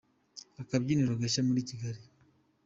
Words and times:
Akabyiniro 0.61 1.13
gashya 1.21 1.41
muri 1.47 1.67
Kigali 1.69 2.01